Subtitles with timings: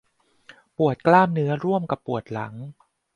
[0.77, 2.53] ปวดกล้ามเนื้อร่วมกับปวดหลัง